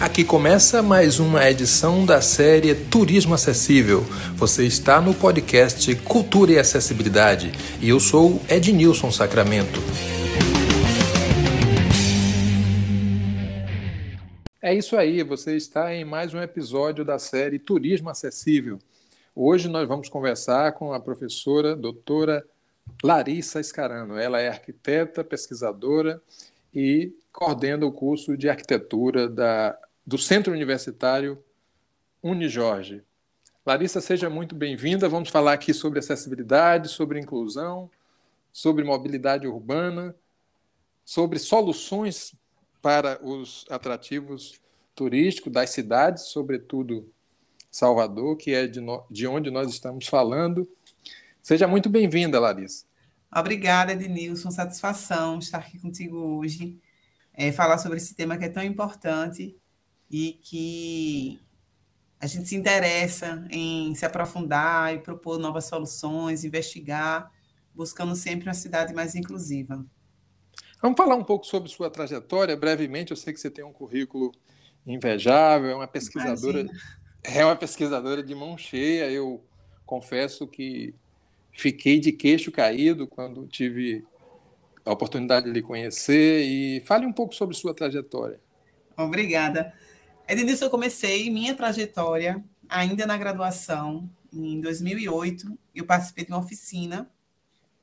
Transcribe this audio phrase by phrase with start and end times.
[0.00, 4.00] Aqui começa mais uma edição da série Turismo Acessível.
[4.34, 9.78] Você está no podcast Cultura e Acessibilidade e eu sou Ednilson Sacramento.
[14.62, 18.78] É isso aí, você está em mais um episódio da série Turismo Acessível.
[19.36, 22.42] Hoje nós vamos conversar com a professora doutora
[23.04, 24.16] Larissa Escarano.
[24.16, 26.22] Ela é arquiteta, pesquisadora
[26.74, 29.78] e coordena o curso de arquitetura da,
[30.10, 31.40] do Centro Universitário
[32.20, 33.04] Unijorge.
[33.64, 35.08] Larissa, seja muito bem-vinda.
[35.08, 37.88] Vamos falar aqui sobre acessibilidade, sobre inclusão,
[38.52, 40.12] sobre mobilidade urbana,
[41.04, 42.34] sobre soluções
[42.82, 44.60] para os atrativos
[44.96, 47.08] turísticos das cidades, sobretudo
[47.70, 50.68] Salvador, que é de, no, de onde nós estamos falando.
[51.40, 52.84] Seja muito bem-vinda, Larissa.
[53.32, 54.50] Obrigada, Ednilson.
[54.50, 56.76] Satisfação estar aqui contigo hoje,
[57.32, 59.59] é, falar sobre esse tema que é tão importante
[60.10, 61.40] e que
[62.20, 67.30] a gente se interessa em se aprofundar e propor novas soluções, investigar,
[67.74, 69.84] buscando sempre uma cidade mais inclusiva.
[70.82, 73.10] Vamos falar um pouco sobre sua trajetória, brevemente.
[73.10, 74.32] Eu sei que você tem um currículo
[74.86, 76.80] invejável, é uma pesquisadora, Imagina.
[77.22, 79.10] é uma pesquisadora de mão cheia.
[79.10, 79.42] Eu
[79.86, 80.94] confesso que
[81.52, 84.04] fiquei de queixo caído quando tive
[84.84, 88.40] a oportunidade de lhe conhecer e fale um pouco sobre sua trajetória.
[88.96, 89.72] Obrigada.
[90.30, 95.58] Ednilson, eu comecei minha trajetória ainda na graduação, em 2008.
[95.74, 97.10] Eu participei de uma oficina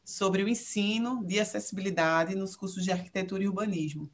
[0.02, 4.09] sobre o ensino de acessibilidade nos cursos de arquitetura e urbanismo.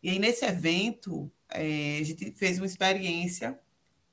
[0.00, 3.58] E aí, nesse evento, é, a gente fez uma experiência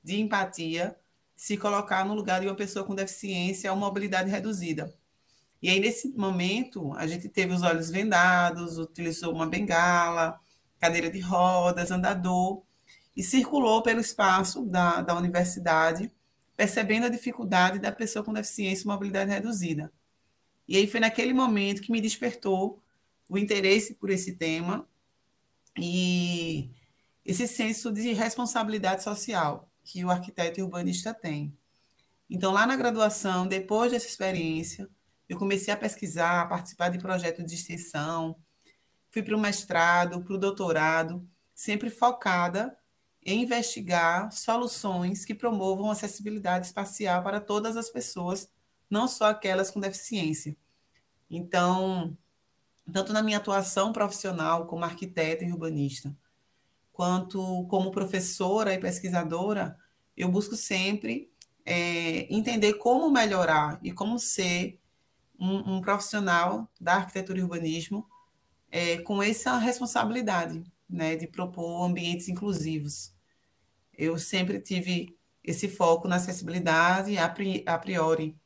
[0.02, 0.96] de empatia
[1.36, 4.92] se colocar no lugar de uma pessoa com deficiência ou mobilidade reduzida.
[5.62, 10.40] E aí, nesse momento, a gente teve os olhos vendados, utilizou uma bengala,
[10.80, 12.64] cadeira de rodas, andador,
[13.16, 16.10] e circulou pelo espaço da, da universidade,
[16.56, 19.92] percebendo a dificuldade da pessoa com deficiência e mobilidade reduzida.
[20.66, 22.82] E aí foi naquele momento que me despertou
[23.28, 24.88] o interesse por esse tema
[25.78, 26.70] e
[27.24, 31.56] esse senso de responsabilidade social que o arquiteto e urbanista tem.
[32.28, 34.88] Então, lá na graduação, depois dessa experiência,
[35.28, 38.36] eu comecei a pesquisar, a participar de projetos de extensão,
[39.10, 42.76] fui para o mestrado, para o doutorado, sempre focada
[43.24, 48.50] investigar soluções que promovam acessibilidade espacial para todas as pessoas,
[48.90, 50.56] não só aquelas com deficiência.
[51.30, 52.16] Então,
[52.92, 56.14] tanto na minha atuação profissional como arquiteta e urbanista,
[56.92, 59.78] quanto como professora e pesquisadora,
[60.16, 61.32] eu busco sempre
[61.64, 64.78] é, entender como melhorar e como ser
[65.38, 68.06] um, um profissional da arquitetura e urbanismo
[68.70, 73.12] é, com essa responsabilidade né, de propor ambientes inclusivos.
[73.92, 78.36] Eu sempre tive esse foco na acessibilidade a priori,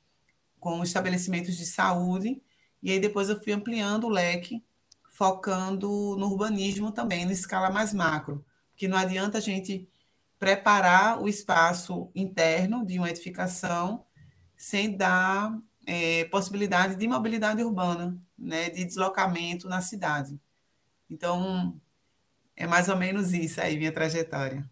[0.58, 2.42] com estabelecimentos de saúde,
[2.82, 4.64] e aí depois eu fui ampliando o leque
[5.10, 8.44] focando no urbanismo também, na escala mais macro,
[8.76, 9.88] que não adianta a gente
[10.38, 14.04] preparar o espaço interno de uma edificação
[14.56, 20.38] sem dar é, possibilidade de mobilidade urbana, né, de deslocamento na cidade.
[21.10, 21.80] Então,
[22.58, 24.68] é mais ou menos isso aí, minha trajetória.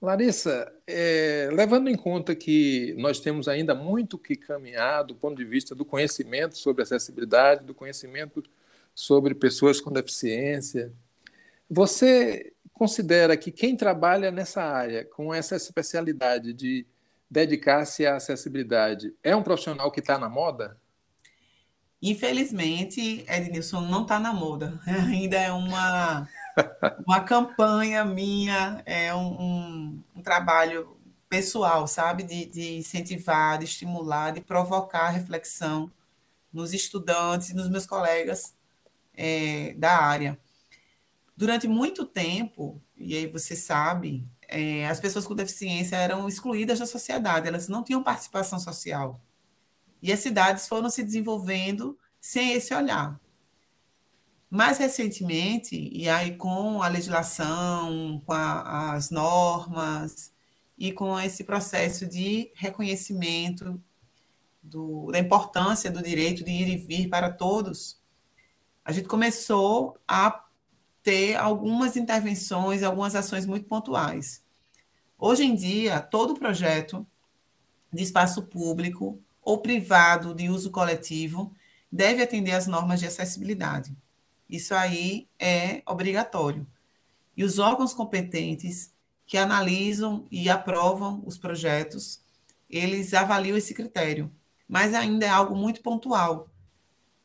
[0.00, 5.44] Larissa, é, levando em conta que nós temos ainda muito que caminhar do ponto de
[5.44, 8.42] vista do conhecimento sobre acessibilidade, do conhecimento
[8.94, 10.90] sobre pessoas com deficiência.
[11.68, 16.86] Você considera que quem trabalha nessa área, com essa especialidade de
[17.30, 20.78] dedicar-se à acessibilidade, é um profissional que está na moda?
[22.00, 24.80] Infelizmente, Ednilson não está na moda.
[24.86, 26.28] Ainda é uma,
[27.06, 30.96] uma campanha minha, é um, um, um trabalho
[31.28, 32.22] pessoal, sabe?
[32.22, 35.90] De, de, incentivar, de estimular, de provocar reflexão
[36.52, 38.54] nos estudantes e nos meus colegas
[39.14, 40.38] é, da área.
[41.36, 46.86] Durante muito tempo, e aí você sabe, é, as pessoas com deficiência eram excluídas da
[46.86, 49.20] sociedade, elas não tinham participação social.
[50.02, 53.20] E as cidades foram se desenvolvendo sem esse olhar.
[54.50, 60.32] Mais recentemente, e aí com a legislação, com a, as normas
[60.76, 63.80] e com esse processo de reconhecimento
[64.62, 68.00] do, da importância do direito de ir e vir para todos,
[68.82, 70.46] a gente começou a
[71.02, 74.42] ter algumas intervenções, algumas ações muito pontuais.
[75.18, 77.06] Hoje em dia, todo projeto
[77.92, 81.54] de espaço público ou privado de uso coletivo
[81.90, 83.96] deve atender às normas de acessibilidade.
[84.48, 86.66] Isso aí é obrigatório.
[87.36, 88.92] E os órgãos competentes
[89.26, 92.22] que analisam e aprovam os projetos,
[92.68, 94.32] eles avaliam esse critério,
[94.66, 96.48] mas ainda é algo muito pontual.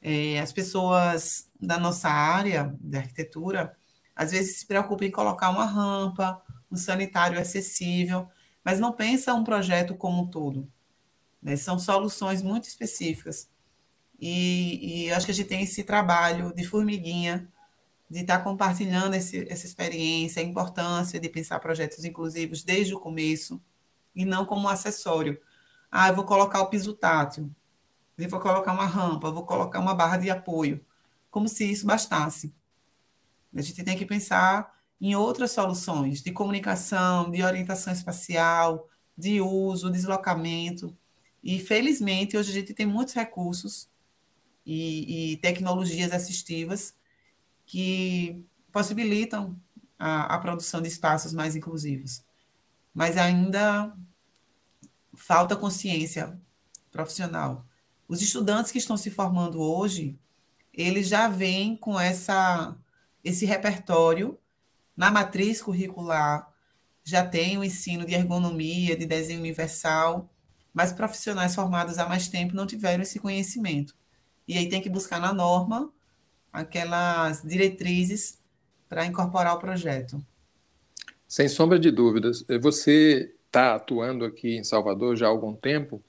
[0.02, 3.76] É, as pessoas da nossa área da arquitetura
[4.16, 6.42] às vezes se preocupam em colocar uma rampa,
[6.72, 8.28] um sanitário acessível,
[8.64, 10.70] mas não pensa um projeto como um todo.
[11.42, 11.56] Né?
[11.56, 13.50] São soluções muito específicas.
[14.26, 17.52] E, e acho que a gente tem esse trabalho de formiguinha,
[18.10, 23.62] de estar compartilhando esse, essa experiência, a importância de pensar projetos inclusivos desde o começo,
[24.16, 25.38] e não como um acessório.
[25.92, 27.54] Ah, eu vou colocar o piso tátil,
[28.18, 30.80] eu vou colocar uma rampa, vou colocar uma barra de apoio,
[31.30, 32.56] como se isso bastasse.
[33.54, 38.88] A gente tem que pensar em outras soluções de comunicação, de orientação espacial,
[39.18, 40.96] de uso, deslocamento.
[41.44, 43.92] E, felizmente, hoje a gente tem muitos recursos
[44.66, 46.96] e, e tecnologias assistivas
[47.66, 49.60] que possibilitam
[49.98, 52.24] a, a produção de espaços mais inclusivos.
[52.94, 53.96] Mas ainda
[55.16, 56.40] falta consciência
[56.92, 57.66] profissional.
[58.08, 60.18] Os estudantes que estão se formando hoje,
[60.74, 62.76] eles já vêm com essa,
[63.24, 64.38] esse repertório
[64.96, 66.52] na matriz curricular,
[67.04, 70.30] já tem o ensino de ergonomia, de desenho universal,
[70.74, 73.96] mas profissionais formados há mais tempo não tiveram esse conhecimento.
[74.48, 75.92] E aí tem que buscar na norma
[76.52, 78.40] aquelas diretrizes
[78.88, 80.24] para incorporar o projeto.
[81.28, 82.46] Sem sombra de dúvidas.
[82.62, 86.02] Você está atuando aqui em Salvador já há algum tempo.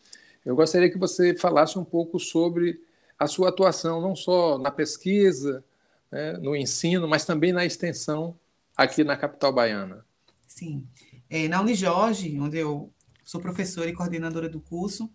[0.44, 2.80] Eu gostaria que você falasse um pouco sobre
[3.18, 5.64] a sua atuação, não só na pesquisa,
[6.10, 8.36] né, no ensino, mas também na extensão
[8.76, 10.04] aqui na capital baiana.
[10.46, 10.86] Sim.
[11.30, 12.92] É, na Unijorge, onde eu
[13.24, 15.10] sou professora e coordenadora do curso,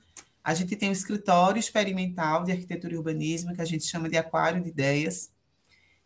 [0.50, 4.18] a gente tem um escritório experimental de arquitetura e urbanismo, que a gente chama de
[4.18, 5.31] Aquário de Ideias,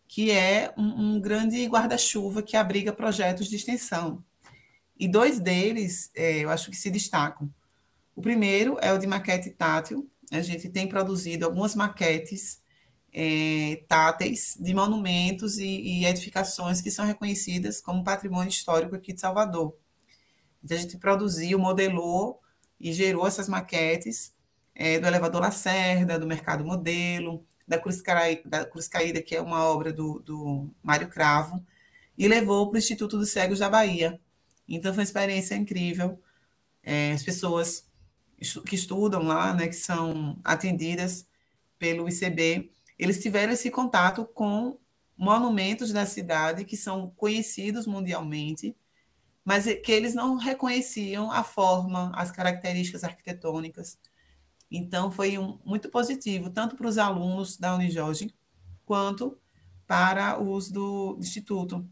[0.05, 4.21] que é um, um grande guarda-chuva que abriga projetos de extensão.
[4.99, 7.49] E dois deles, é, eu acho que se destacam.
[8.13, 10.11] O primeiro é o de maquete tátil.
[10.29, 12.61] A gente tem produzido algumas maquetes
[13.13, 19.21] é, táteis de monumentos e, e, edificações que são reconhecidas como patrimônio histórico aqui de
[19.21, 19.73] Salvador.
[20.61, 22.41] Então, a gente produziu, modelou
[22.77, 24.32] e gerou essas maquetes
[24.75, 29.41] é, do elevador Lacerda, do Mercado Modelo, da Cruz, Caída, da Cruz Caída, que é
[29.41, 31.63] uma obra do, do Mário Cravo,
[32.17, 34.19] e levou para o Instituto dos Cegos da Bahia.
[34.67, 36.19] Então, foi uma experiência incrível.
[36.83, 37.85] É, as pessoas
[38.65, 41.25] que estudam lá, né, que são atendidas
[41.79, 44.77] pelo ICB, eles tiveram esse contato com
[45.17, 48.75] monumentos da cidade que são conhecidos mundialmente,
[49.45, 53.97] mas que eles não reconheciam a forma, as características arquitetônicas.
[54.75, 58.33] Então, foi um, muito positivo, tanto para os alunos da Unijorge,
[58.83, 59.37] quanto
[59.85, 61.87] para os do Instituto.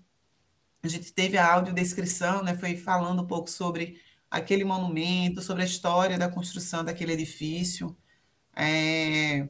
[0.81, 4.01] A gente teve a audiodescrição, né, foi falando um pouco sobre
[4.31, 7.95] aquele monumento, sobre a história da construção daquele edifício.
[8.55, 9.47] É,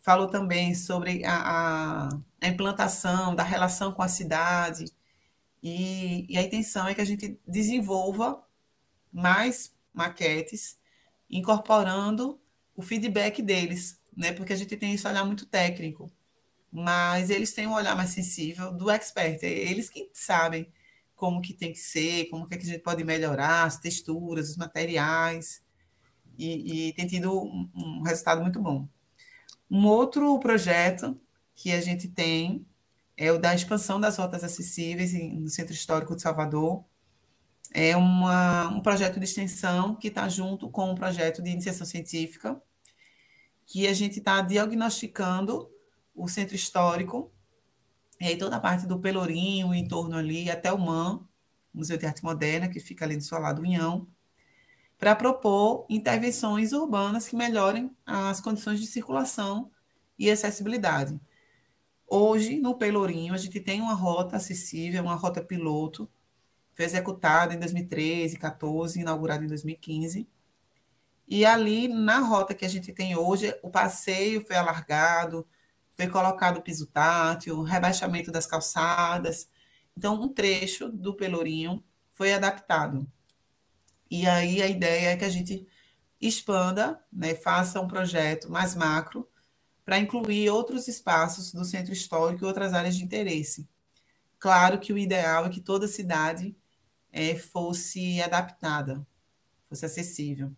[0.00, 2.08] falou também sobre a,
[2.40, 4.86] a, implantação da relação com a cidade,
[5.62, 8.42] e, e a intenção é que a gente desenvolva
[9.12, 10.78] mais maquetes,
[11.28, 12.39] incorporando
[12.80, 14.32] o feedback deles, né?
[14.32, 16.10] Porque a gente tem esse olhar muito técnico,
[16.72, 20.72] mas eles têm um olhar mais sensível do expert, é eles que sabem
[21.14, 24.48] como que tem que ser, como que, é que a gente pode melhorar as texturas,
[24.48, 25.62] os materiais,
[26.38, 28.88] e, e tem tido um, um resultado muito bom.
[29.70, 31.20] Um outro projeto
[31.54, 32.66] que a gente tem
[33.14, 36.82] é o da expansão das rotas acessíveis no Centro Histórico de Salvador.
[37.70, 42.58] É uma, um projeto de extensão que está junto com um projeto de iniciação científica,
[43.70, 45.70] que a gente está diagnosticando
[46.12, 47.32] o centro histórico,
[48.20, 51.24] e toda a parte do Pelourinho, o entorno ali, até o MAN,
[51.72, 54.08] Museu de Arte Moderna, que fica ali do seu lado, União,
[54.98, 59.70] para propor intervenções urbanas que melhorem as condições de circulação
[60.18, 61.20] e acessibilidade.
[62.08, 66.10] Hoje, no Pelourinho, a gente tem uma rota acessível, uma rota piloto,
[66.74, 70.26] foi executada em 2013, 2014, inaugurada em 2015.
[71.30, 75.46] E ali, na rota que a gente tem hoje, o passeio foi alargado,
[75.94, 79.48] foi colocado piso tátil, rebaixamento das calçadas.
[79.96, 83.06] Então, um trecho do Pelourinho foi adaptado.
[84.10, 85.68] E aí a ideia é que a gente
[86.20, 89.28] expanda, né, faça um projeto mais macro
[89.84, 93.68] para incluir outros espaços do centro histórico e outras áreas de interesse.
[94.38, 96.56] Claro que o ideal é que toda cidade
[97.12, 99.06] é, fosse adaptada,
[99.68, 100.54] fosse acessível.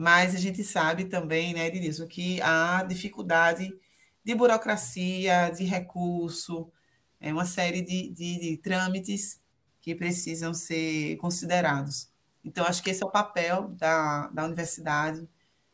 [0.00, 3.76] Mas a gente sabe também, né, Edilson, que há dificuldade
[4.22, 6.70] de burocracia, de recurso,
[7.20, 9.40] é uma série de, de, de trâmites
[9.80, 12.08] que precisam ser considerados.
[12.44, 15.28] Então, acho que esse é o papel da, da universidade,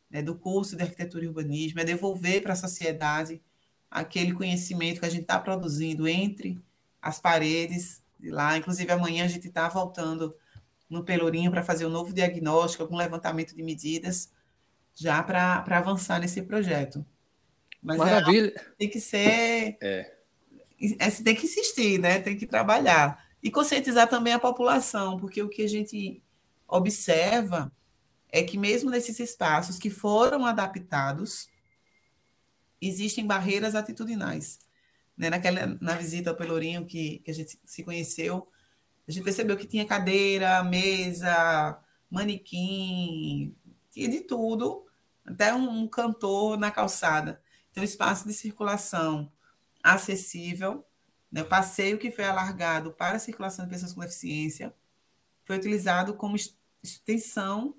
[0.08, 3.42] né, do curso de arquitetura e urbanismo, é devolver para a sociedade
[3.90, 6.58] aquele conhecimento que a gente está produzindo entre
[7.02, 8.56] as paredes de lá.
[8.56, 10.34] Inclusive, amanhã a gente está voltando
[10.88, 14.30] no Pelourinho para fazer um novo diagnóstico, algum levantamento de medidas,
[14.94, 17.04] já para avançar nesse projeto.
[17.82, 18.52] Mas é Maravilha.
[18.56, 19.76] É, tem que ser.
[19.82, 20.14] É.
[20.98, 22.20] É, tem que insistir, né?
[22.20, 23.24] tem que trabalhar.
[23.42, 26.22] E conscientizar também a população, porque o que a gente
[26.66, 27.70] observa
[28.30, 31.48] é que, mesmo nesses espaços que foram adaptados,
[32.80, 34.58] existem barreiras atitudinais.
[35.16, 35.30] Né?
[35.30, 38.48] Naquela, na visita ao Pelourinho que, que a gente se conheceu,
[39.06, 41.78] a gente percebeu que tinha cadeira, mesa,
[42.10, 43.54] manequim,
[43.90, 44.86] tinha de tudo,
[45.24, 47.42] até um, cantor na calçada.
[47.70, 49.30] Então, espaço de circulação
[49.82, 50.84] acessível,
[51.30, 51.42] né?
[51.42, 54.74] o passeio que foi alargado para a circulação de pessoas com deficiência
[55.44, 56.36] foi utilizado como
[56.82, 57.74] extensão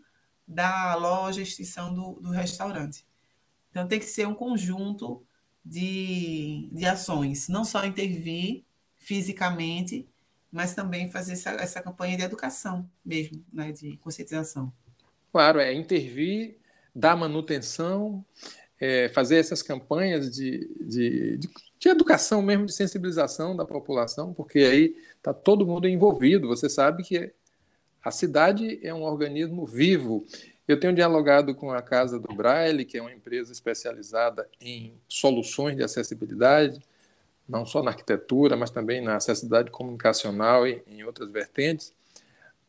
[0.48, 3.06] da loja, extensão do, do restaurante.
[3.72, 5.26] Então, tem que ser um conjunto
[5.64, 8.64] de, de ações, não só intervir
[8.98, 10.08] fisicamente,
[10.56, 14.72] mas também fazer essa, essa campanha de educação mesmo, né, de conscientização.
[15.30, 16.56] Claro, é intervir,
[16.96, 18.24] dar manutenção,
[18.80, 24.60] é, fazer essas campanhas de, de, de, de, educação mesmo, de sensibilização da população, porque
[24.60, 26.48] aí está todo mundo envolvido.
[26.48, 27.34] Você sabe que
[28.02, 30.26] a cidade é um organismo vivo
[30.68, 35.76] eu tenho dialogado com a Casa do Braille, que é uma empresa especializada em soluções
[35.76, 36.80] de acessibilidade,
[37.48, 41.94] não só na arquitetura, mas também na acessibilidade comunicacional e em outras vertentes,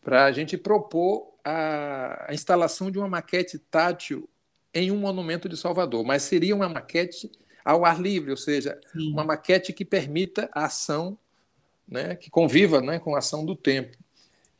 [0.02, 4.28] para a gente propor a, a instalação de uma maquete tátil
[4.72, 7.30] em um monumento de Salvador, mas seria uma maquete
[7.64, 9.12] ao ar livre, ou seja, Sim.
[9.12, 11.18] uma maquete que permita a ação,
[11.88, 13.96] né, que conviva né, com a ação do tempo.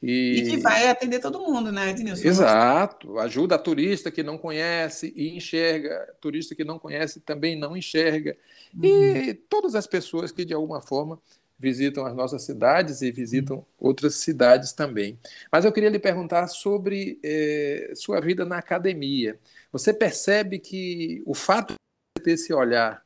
[0.07, 0.39] E...
[0.39, 2.29] e, que vai atender todo mundo, né, Ednilson?
[2.29, 3.19] Exato.
[3.19, 8.37] Ajuda a turista que não conhece e enxerga, turista que não conhece também não enxerga.
[8.73, 8.85] Uhum.
[8.85, 11.21] E todas as pessoas que, de alguma forma,
[11.59, 13.65] visitam as nossas cidades e visitam uhum.
[13.81, 15.19] outras cidades também.
[15.51, 19.37] Mas eu queria lhe perguntar sobre eh, sua vida na academia.
[19.73, 21.75] Você percebe que o fato
[22.17, 23.03] de ter esse olhar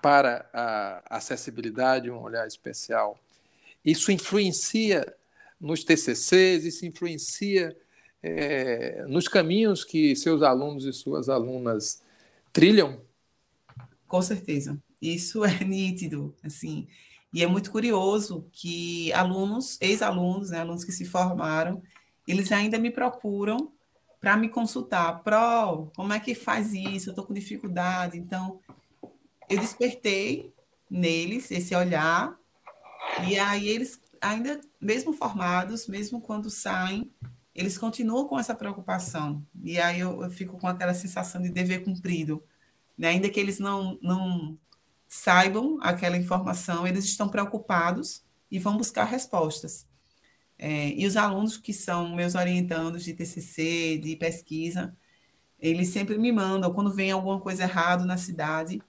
[0.00, 3.18] para a acessibilidade, um olhar especial,
[3.84, 5.12] isso influencia
[5.60, 7.76] nos TCCs, isso influencia
[8.22, 12.02] é, nos caminhos que seus alunos e suas alunas
[12.52, 13.00] trilham?
[14.06, 16.86] Com certeza, isso é nítido, assim,
[17.32, 21.82] e é muito curioso que alunos, ex-alunos, né, alunos que se formaram,
[22.26, 23.72] eles ainda me procuram
[24.20, 27.10] para me consultar, pro, como é que faz isso?
[27.10, 28.58] Eu estou com dificuldade, então
[29.48, 30.52] eu despertei
[30.90, 32.36] neles esse olhar.
[33.28, 37.10] E aí eles ainda, mesmo formados, mesmo quando saem,
[37.54, 39.44] eles continuam com essa preocupação.
[39.62, 42.42] E aí eu, eu fico com aquela sensação de dever cumprido.
[42.96, 43.08] Né?
[43.08, 44.58] Ainda que eles não, não
[45.08, 49.86] saibam aquela informação, eles estão preocupados e vão buscar respostas.
[50.58, 54.96] É, e os alunos que são meus orientandos de TCC, de pesquisa,
[55.58, 58.82] eles sempre me mandam, quando vem alguma coisa errada na cidade,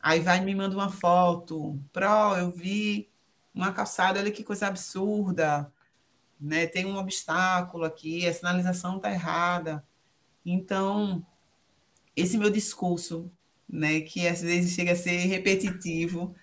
[0.00, 3.10] aí vai e me manda uma foto, Pro, eu vi
[3.54, 5.72] uma calçada, olha que coisa absurda,
[6.40, 6.66] né?
[6.66, 9.84] Tem um obstáculo aqui, a sinalização está errada.
[10.44, 11.24] Então,
[12.16, 13.30] esse meu discurso,
[13.68, 16.34] né, que às vezes chega a ser repetitivo,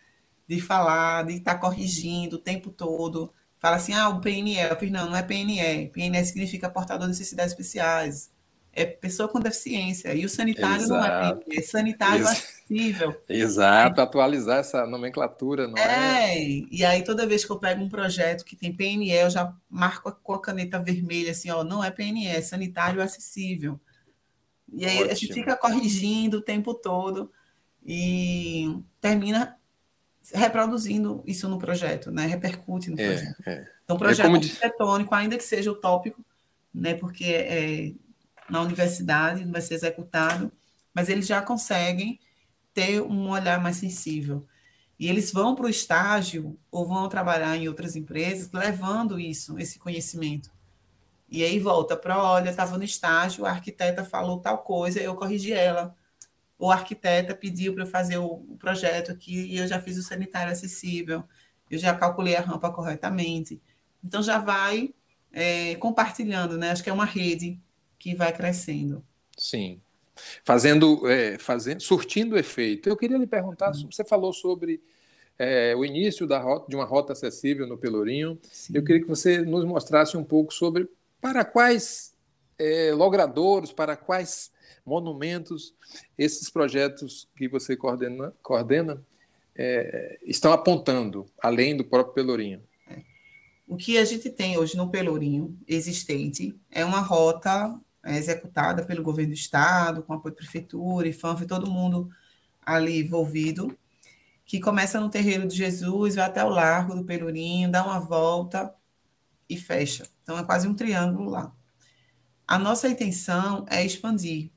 [0.47, 4.75] de falar, de estar tá corrigindo o tempo todo, fala assim, ah, o PNE, eu
[4.77, 8.31] fiz, não, não é PNE, PNE significa portador de necessidades especiais,
[8.75, 10.13] é pessoa com deficiência.
[10.13, 11.45] E o sanitário Exato.
[11.47, 13.15] não é, é sanitário acessível.
[13.29, 16.35] Exato, atualizar essa nomenclatura, não é?
[16.35, 19.55] É, e aí toda vez que eu pego um projeto que tem PNE, eu já
[19.69, 23.79] marco com a caneta vermelha assim, ó, não é PNE, é sanitário acessível.
[24.73, 25.11] E aí Ótimo.
[25.11, 27.31] a gente fica corrigindo o tempo todo
[27.85, 29.55] e termina
[30.33, 32.25] reproduzindo isso no projeto, né?
[32.25, 33.43] Repercute no é, projeto.
[33.45, 33.67] É.
[33.83, 36.25] Então, o projeto é arquitetônico, ainda que seja utópico,
[36.73, 36.95] né?
[36.95, 37.93] Porque é,
[38.49, 40.51] na universidade, não vai ser executado,
[40.93, 42.19] mas eles já conseguem
[42.73, 44.45] ter um olhar mais sensível.
[44.99, 49.77] E eles vão para o estágio ou vão trabalhar em outras empresas levando isso, esse
[49.77, 50.51] conhecimento.
[51.29, 55.51] E aí volta para, olha, estava no estágio, a arquiteta falou tal coisa, eu corrigi
[55.51, 55.95] ela.
[56.61, 60.51] A arquiteta pediu para eu fazer o, projeto aqui e eu já fiz o sanitário
[60.51, 61.23] acessível,
[61.69, 63.61] eu já calculei a rampa corretamente.
[64.03, 64.93] Então já vai
[65.31, 66.71] é, compartilhando, né?
[66.71, 67.59] Acho que é uma rede
[67.97, 69.03] que vai crescendo.
[69.37, 69.81] Sim.
[70.43, 72.87] Fazendo, é, fazendo, surtindo efeito.
[72.87, 73.91] Eu queria lhe perguntar, uhum.
[73.91, 74.81] você falou sobre
[75.37, 78.39] é, o início da rota, de uma rota acessível no Pelourinho.
[78.51, 78.73] Sim.
[78.75, 82.13] Eu queria que você nos mostrasse um pouco sobre para quais
[82.57, 84.51] é, logradouros, para quais
[84.85, 85.73] monumentos
[86.17, 89.03] esses projetos que você coordena, coordena
[89.55, 92.61] é, estão apontando, além do próprio Pelourinho.
[92.89, 93.01] É.
[93.67, 97.75] O que a gente tem hoje no Pelourinho existente é uma rota
[98.05, 102.09] é, executada pelo governo do estado, com apoio da prefeitura, IFANF, todo mundo
[102.63, 103.75] ali envolvido,
[104.45, 108.73] que começa no Terreiro de Jesus, vai até o Largo do Pelourinho, dá uma volta
[109.49, 110.07] e fecha.
[110.21, 111.51] Então é quase um triângulo lá.
[112.47, 114.51] A nossa intenção é expandir,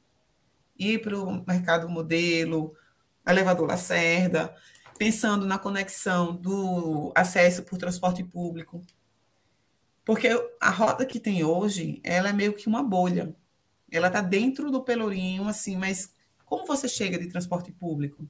[0.78, 2.74] ir para o mercado modelo,
[3.26, 4.54] elevador Lacerda,
[4.98, 8.84] pensando na conexão do acesso por transporte público,
[10.08, 10.26] porque
[10.58, 13.36] a rota que tem hoje, ela é meio que uma bolha.
[13.92, 16.14] Ela está dentro do Pelourinho, assim, mas
[16.46, 18.26] como você chega de transporte público?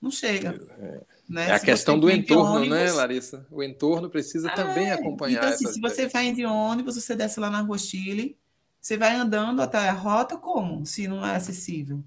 [0.00, 0.60] Não chega.
[0.80, 1.50] É, né?
[1.50, 3.46] é a se questão do entorno, né, ônibus, né, Larissa?
[3.48, 7.38] O entorno precisa é, também acompanhar então, assim, Se você vai de ônibus, você desce
[7.38, 8.36] lá na Rua Chile,
[8.80, 10.84] você vai andando até a rota como?
[10.84, 12.02] Se não é acessível.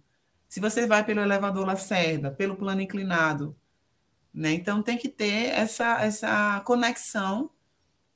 [0.49, 3.55] Se você vai pelo elevador Lacerda, pelo plano inclinado,
[4.33, 4.51] né?
[4.51, 7.49] Então tem que ter essa, essa conexão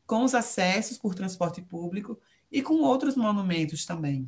[0.09, 2.19] com os acessos por transporte público
[2.51, 4.27] e com outros monumentos também.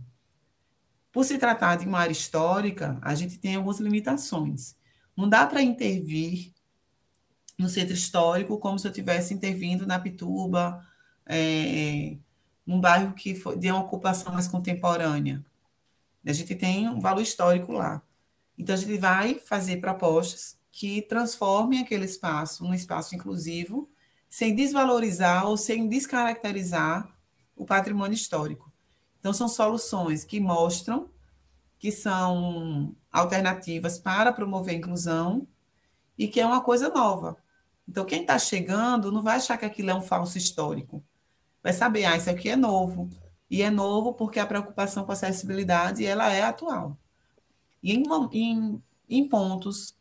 [1.11, 4.75] Por se tratar de uma área histórica, a gente tem algumas limitações.
[5.17, 6.53] Não dá para intervir
[7.57, 10.85] no centro histórico como se eu estivesse intervindo na Pituba,
[11.25, 12.15] é,
[12.63, 15.43] num bairro que foi, de uma ocupação mais contemporânea.
[16.23, 18.03] A gente tem um valor histórico lá.
[18.55, 23.90] Então, a gente vai fazer propostas que transformem aquele espaço num espaço inclusivo
[24.31, 27.05] sem desvalorizar ou sem descaracterizar
[27.53, 28.71] o patrimônio histórico.
[29.19, 31.09] Então, são soluções que mostram
[31.77, 35.45] que são alternativas para promover a inclusão
[36.17, 37.35] e que é uma coisa nova.
[37.87, 41.03] Então, quem está chegando não vai achar que aquilo é um falso histórico.
[41.61, 43.09] Vai saber, ah, isso aqui é novo.
[43.49, 46.97] E é novo porque a preocupação com a acessibilidade ela é atual.
[47.83, 49.93] E em, em, em pontos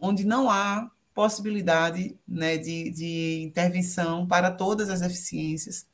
[0.00, 5.86] onde não há possibilidade né, de, de intervenção para todas as deficiências.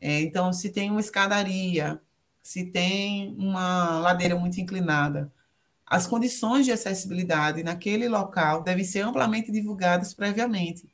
[0.00, 2.00] É, então, se tem uma escadaria,
[2.40, 5.30] se tem uma ladeira muito inclinada,
[5.84, 10.88] as condições de acessibilidade naquele local devem ser amplamente divulgadas previamente.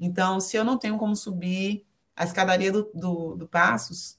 [0.00, 4.18] Então, se eu não tenho como subir a escadaria do, do, do Passos,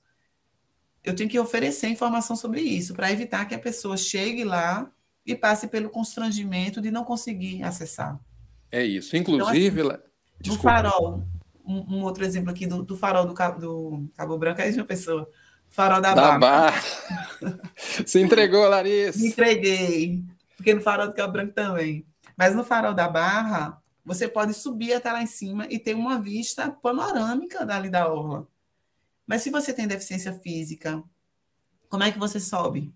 [1.04, 4.90] eu tenho que oferecer informação sobre isso, para evitar que a pessoa chegue lá
[5.26, 8.18] e passe pelo constrangimento de não conseguir acessar.
[8.72, 9.16] É isso.
[9.16, 9.82] Inclusive.
[9.82, 11.24] Então, assim, no farol,
[11.66, 14.86] um, um, outro exemplo aqui do, do farol do, do Cabo Branco é de uma
[14.86, 15.30] pessoa.
[15.70, 16.82] Farol da, da Barra.
[18.06, 19.20] Se entregou, Larissa.
[19.20, 20.24] Me entreguei.
[20.56, 22.06] Porque no farol do Cabo Branco também.
[22.38, 26.22] Mas no farol da Barra, você pode subir até lá em cima e ter uma
[26.22, 28.48] vista panorâmica dali da orla.
[29.26, 31.04] Mas se você tem deficiência física,
[31.90, 32.94] como é que você sobe?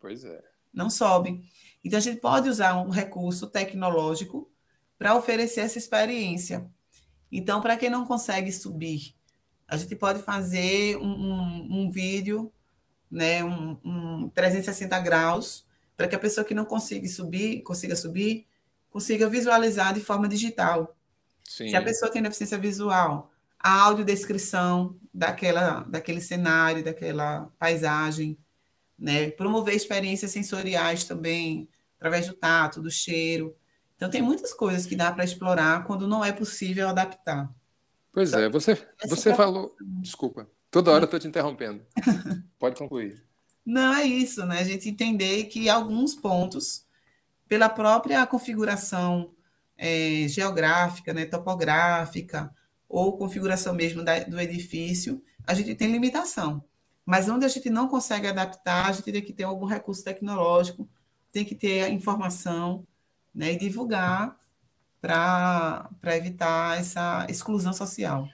[0.00, 0.42] Pois é.
[0.72, 1.44] Não sobe.
[1.84, 4.50] Então a gente pode usar um recurso tecnológico
[4.98, 6.66] para oferecer essa experiência.
[7.30, 9.14] Então, para quem não consegue subir,
[9.68, 12.52] a gente pode fazer um, um, um vídeo,
[13.10, 15.64] né, um, um 360 graus,
[15.96, 18.46] para que a pessoa que não consiga subir, consiga subir,
[18.90, 20.96] consiga visualizar de forma digital.
[21.44, 21.70] Sim.
[21.70, 28.38] Se a pessoa tem deficiência visual, a audiodescrição daquela, daquele cenário, daquela paisagem,
[28.98, 29.30] né?
[29.30, 33.56] promover experiências sensoriais também, através do tato, do cheiro.
[33.96, 37.50] Então, tem muitas coisas que dá para explorar quando não é possível adaptar.
[38.12, 39.74] Pois é, você, você falou.
[40.00, 41.84] Desculpa, toda hora estou te interrompendo.
[42.58, 43.22] Pode concluir.
[43.64, 44.60] Não, é isso, né?
[44.60, 46.86] A gente entender que alguns pontos,
[47.48, 49.34] pela própria configuração
[49.76, 52.54] é, geográfica, né, topográfica,
[52.88, 56.64] ou configuração mesmo da, do edifício, a gente tem limitação.
[57.04, 60.88] Mas onde a gente não consegue adaptar, a gente tem que ter algum recurso tecnológico,
[61.30, 62.86] tem que ter informação
[63.36, 64.34] né, e divulgar
[65.00, 68.26] para evitar essa exclusão social.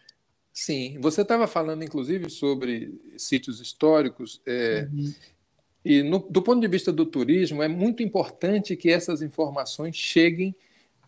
[0.53, 5.15] Sim, você estava falando, inclusive, sobre sítios históricos, é, uhum.
[5.85, 10.55] e no, do ponto de vista do turismo, é muito importante que essas informações cheguem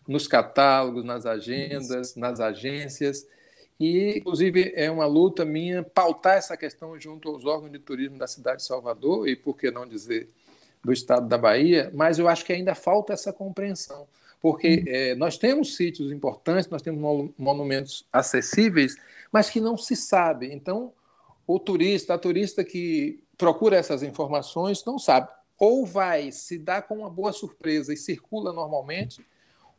[0.07, 2.19] nos catálogos, nas agendas, Isso.
[2.19, 3.25] nas agências,
[3.79, 8.27] e, inclusive, é uma luta minha pautar essa questão junto aos órgãos de turismo da
[8.27, 10.29] cidade de Salvador, e por que não dizer
[10.85, 14.07] do estado da Bahia, mas eu acho que ainda falta essa compreensão,
[14.39, 18.95] porque é, nós temos sítios importantes, nós temos monumentos acessíveis,
[19.31, 20.53] mas que não se sabe.
[20.53, 20.93] Então,
[21.47, 25.27] o turista, a turista que procura essas informações não sabe.
[25.57, 29.25] Ou vai se dar com uma boa surpresa e circula normalmente,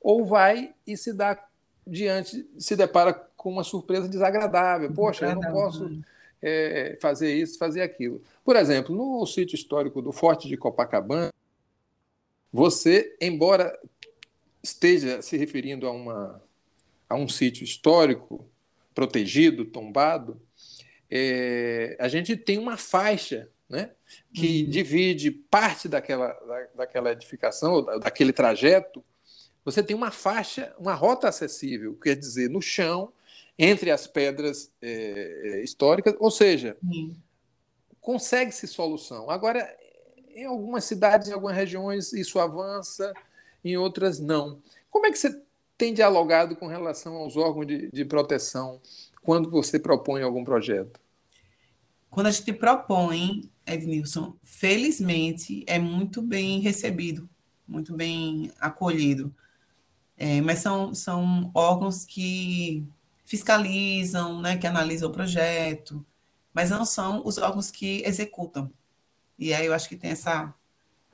[0.01, 1.41] ou vai e se dá
[1.87, 4.93] diante, se depara com uma surpresa desagradável.
[4.93, 6.03] Poxa, eu não posso né?
[6.47, 8.23] É, fazer isso, fazer aquilo.
[8.45, 11.33] Por exemplo, no sítio histórico do Forte de Copacabana,
[12.53, 13.77] você, embora
[14.63, 16.43] esteja se referindo a, uma,
[17.09, 18.49] a um sítio histórico
[18.95, 20.41] protegido, tombado,
[21.11, 23.91] é, a gente tem uma faixa né,
[24.33, 24.71] que uhum.
[24.71, 29.05] divide parte daquela, da, daquela edificação, daquele trajeto,
[29.65, 33.13] você tem uma faixa, uma rota acessível, quer dizer, no chão,
[33.59, 36.77] entre as pedras é, é históricas, ou seja,
[38.01, 39.31] consegue-se solução.
[39.31, 39.67] Agora,
[40.35, 43.13] em algumas cidades, em algumas regiões, isso avança,
[43.65, 44.61] em outras, não.
[44.91, 45.43] Como é que você
[45.77, 48.81] tem dialogado com relação aos órgãos de, de proteção
[49.23, 51.01] quando você propõe algum projeto?
[52.11, 57.29] Quando a gente propõe, Ednilson, felizmente é muito bem recebido,
[57.67, 59.35] muito bem acolhido.
[60.17, 62.87] É, mas são, são órgãos que
[63.27, 66.07] fiscalizam, né, que analisam o projeto,
[66.55, 68.73] mas não são os órgãos que executam.
[69.39, 70.55] E aí eu acho que tem essa,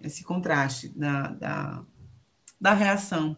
[0.01, 1.85] esse contraste da, da,
[2.61, 3.37] da reação.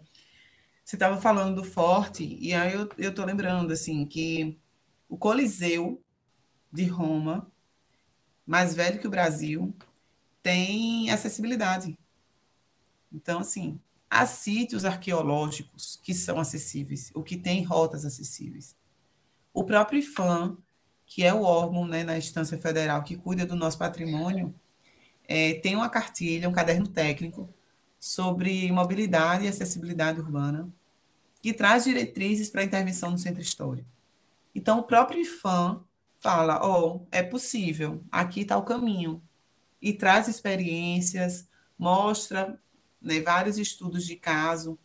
[0.84, 4.58] Você estava falando do Forte, e aí eu estou lembrando assim que
[5.08, 6.02] o Coliseu
[6.70, 7.50] de Roma,
[8.44, 9.74] mais velho que o Brasil,
[10.42, 11.96] tem acessibilidade.
[13.12, 13.80] Então, assim,
[14.14, 18.76] há sítios arqueológicos que são acessíveis, o que tem rotas acessíveis.
[19.52, 20.56] O próprio IFAM,
[21.04, 24.54] que é o órgão né, na instância federal que cuida do nosso patrimônio,
[25.26, 27.52] é, tem uma cartilha, um caderno técnico
[27.98, 30.72] sobre mobilidade e acessibilidade urbana,
[31.42, 33.88] que traz diretrizes para a intervenção no centro histórico.
[34.54, 35.82] Então, o próprio IFAM
[36.18, 39.20] fala: ó, oh, é possível, aqui está o caminho,
[39.82, 42.58] e traz experiências, mostra
[43.04, 44.78] né, vários estudos de caso.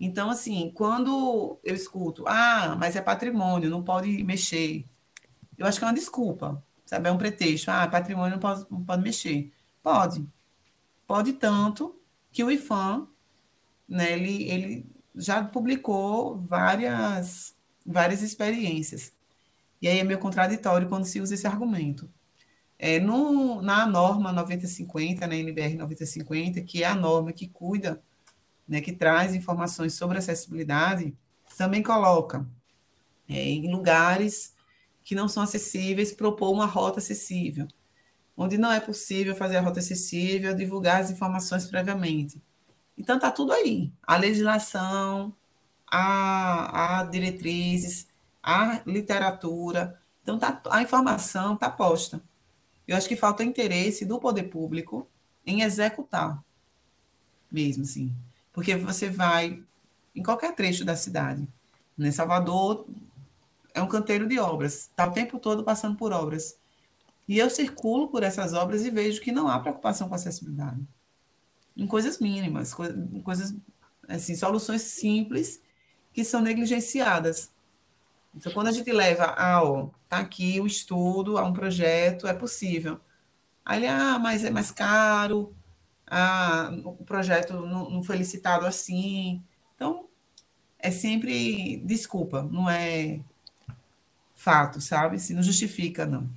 [0.00, 4.84] Então, assim, quando eu escuto, ah, mas é patrimônio, não pode mexer,
[5.58, 7.08] eu acho que é uma desculpa, sabe?
[7.08, 7.70] É um pretexto.
[7.70, 9.52] Ah, patrimônio não pode, não pode mexer.
[9.82, 10.26] Pode.
[11.06, 13.08] Pode tanto que o IFAM,
[13.88, 19.12] né, ele, ele já publicou várias, várias experiências.
[19.82, 22.10] E aí é meio contraditório quando se usa esse argumento.
[22.78, 28.02] É, no, na norma 9050, na NBR 9050, que é a norma que cuida,
[28.68, 31.16] né, que traz informações sobre acessibilidade,
[31.56, 32.46] também coloca
[33.28, 34.54] é, em lugares
[35.04, 37.66] que não são acessíveis, propor uma rota acessível.
[38.36, 42.40] Onde não é possível fazer a rota acessível, divulgar as informações previamente.
[42.96, 43.92] Então, está tudo aí.
[44.06, 45.34] A legislação,
[45.86, 48.06] a, a diretrizes,
[48.42, 49.98] a literatura.
[50.22, 52.22] Então, tá, a informação está posta.
[52.88, 55.06] Eu acho que falta interesse do poder público
[55.44, 56.42] em executar,
[57.52, 58.14] mesmo assim.
[58.50, 59.62] Porque você vai
[60.16, 61.46] em qualquer trecho da cidade.
[61.96, 62.10] Né?
[62.10, 62.86] Salvador
[63.74, 66.56] é um canteiro de obras, está o tempo todo passando por obras.
[67.28, 70.80] E eu circulo por essas obras e vejo que não há preocupação com acessibilidade.
[71.76, 73.54] Em coisas mínimas, coisas,
[74.08, 75.60] assim, soluções simples
[76.10, 77.50] que são negligenciadas.
[78.38, 82.32] Então, quando a gente leva a, ó, tá aqui o estudo, há um projeto, é
[82.32, 83.00] possível.
[83.64, 85.52] Aí, ah, mas é mais caro,
[86.06, 89.42] ah, o projeto não, não foi licitado assim.
[89.74, 90.06] Então,
[90.78, 93.18] é sempre desculpa, não é
[94.36, 95.18] fato, sabe?
[95.18, 96.30] Se não justifica, não.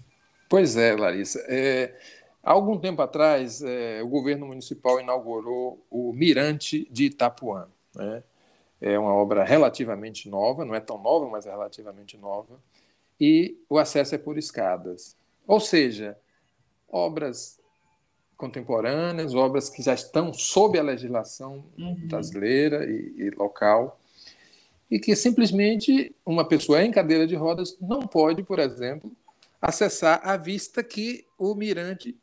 [0.49, 1.39] Pois é, Larissa.
[1.47, 1.95] É,
[2.41, 7.67] há algum tempo atrás, é, o governo municipal inaugurou o Mirante de Itapuã.
[7.95, 8.23] Né?
[8.81, 12.59] É uma obra relativamente nova, não é tão nova, mas é relativamente nova,
[13.19, 15.15] e o acesso é por escadas.
[15.47, 16.17] Ou seja,
[16.89, 17.59] obras
[18.35, 22.07] contemporâneas, obras que já estão sob a legislação uhum.
[22.07, 23.99] brasileira e, e local,
[24.89, 29.11] e que simplesmente uma pessoa em cadeira de rodas não pode, por exemplo,
[29.61, 32.17] acessar a vista que o mirante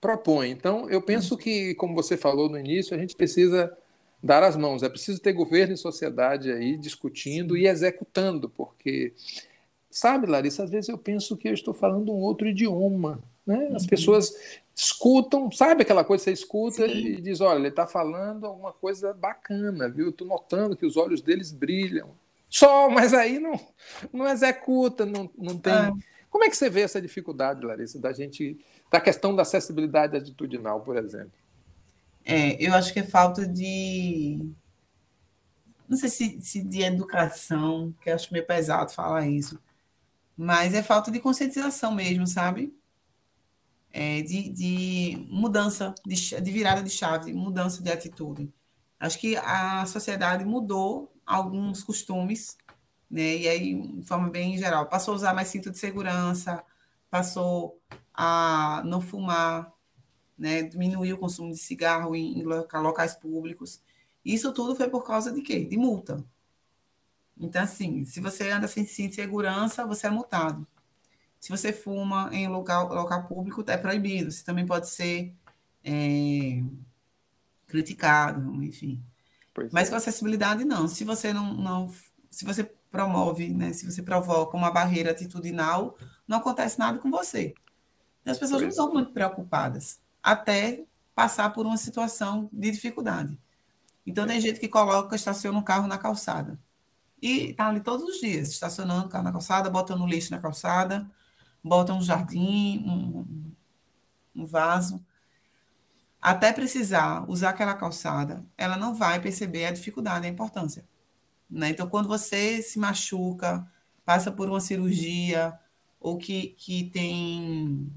[0.00, 0.50] propõe.
[0.50, 3.76] Então, eu penso que, como você falou no início, a gente precisa
[4.22, 4.82] dar as mãos.
[4.82, 9.12] É preciso ter governo e sociedade aí discutindo e executando, porque,
[9.90, 13.18] sabe, Larissa, às vezes eu penso que eu estou falando um outro idioma.
[13.44, 13.70] Né?
[13.74, 13.88] As uhum.
[13.88, 14.32] pessoas
[14.74, 16.94] escutam, sabe aquela coisa que você escuta Sim.
[16.94, 20.10] e diz: olha, ele está falando alguma coisa bacana, viu?
[20.10, 22.10] Estou notando que os olhos deles brilham.
[22.48, 23.58] Só, mas aí não,
[24.12, 25.72] não executa, não, não tem.
[25.72, 25.92] Ah.
[26.30, 28.58] Como é que você vê essa dificuldade, Larissa, da gente,
[28.90, 31.32] da questão da acessibilidade atitudinal, por exemplo?
[32.24, 34.38] É, eu acho que é falta de.
[35.88, 39.60] Não sei se, se de educação, que acho meio pesado falar isso,
[40.36, 42.74] mas é falta de conscientização mesmo, sabe?
[43.92, 48.52] É, de, de mudança, de, de virada de chave, mudança de atitude.
[48.98, 52.56] Acho que a sociedade mudou alguns costumes,
[53.10, 53.36] né?
[53.36, 56.64] E aí, de forma bem geral, passou a usar mais cinto de segurança,
[57.10, 57.78] passou
[58.14, 59.72] a não fumar,
[60.38, 60.62] né?
[60.62, 63.80] Diminuir o consumo de cigarro em, em locais públicos.
[64.24, 65.64] Isso tudo foi por causa de quê?
[65.64, 66.24] De multa.
[67.38, 70.66] Então, assim, se você anda sem segurança, você é multado.
[71.40, 74.30] Se você fuma em local, local público, é proibido.
[74.30, 75.34] Você também pode ser
[75.82, 76.62] é,
[77.66, 79.02] criticado, enfim.
[79.52, 79.90] Pois Mas é.
[79.90, 80.86] com acessibilidade, não.
[80.86, 81.92] Se você não, não
[82.30, 85.96] se você promove, né, se você provoca uma barreira atitudinal,
[86.28, 87.54] não acontece nada com você.
[88.24, 93.38] As pessoas pois não estão muito preocupadas, até passar por uma situação de dificuldade.
[94.06, 96.58] Então, tem gente que coloca, estaciona um carro na calçada.
[97.20, 101.08] E está ali todos os dias, estacionando o carro na calçada, botando lixo na calçada,
[101.62, 103.52] bota um jardim, um,
[104.34, 105.04] um vaso.
[106.20, 110.84] Até precisar usar aquela calçada, ela não vai perceber a dificuldade, a importância.
[111.48, 111.70] Né?
[111.70, 113.70] Então, quando você se machuca,
[114.04, 115.58] passa por uma cirurgia,
[116.00, 117.92] ou que, que tem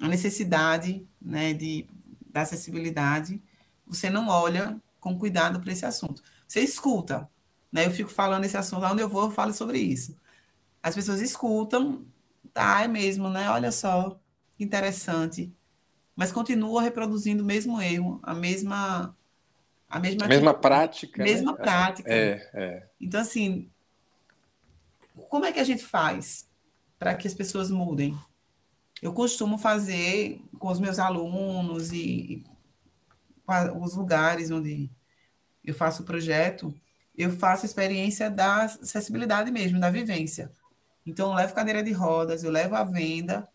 [0.00, 1.86] a necessidade né, de,
[2.30, 3.40] da acessibilidade,
[3.86, 6.22] você não olha com cuidado para esse assunto.
[6.46, 7.28] Você escuta,
[7.70, 7.86] né?
[7.86, 10.16] Eu fico falando esse assunto, onde eu vou, eu falo sobre isso.
[10.82, 12.04] As pessoas escutam,
[12.52, 13.50] tá, é mesmo, né?
[13.50, 14.20] Olha só,
[14.56, 15.52] que interessante.
[16.14, 19.16] Mas continua reproduzindo o mesmo erro, a mesma
[19.88, 21.22] a mesma, mesma prática.
[21.22, 21.58] Mesma né?
[21.58, 22.10] prática.
[22.10, 22.88] É, é.
[22.98, 23.70] Então, assim,
[25.28, 26.48] como é que a gente faz
[26.98, 28.16] para que as pessoas mudem?
[29.02, 32.46] Eu costumo fazer com os meus alunos e,
[33.80, 34.88] os lugares onde
[35.64, 36.72] eu faço o projeto,
[37.18, 40.52] eu faço experiência da acessibilidade mesmo, da vivência.
[41.04, 43.48] Então, eu levo cadeira de rodas, eu levo a venda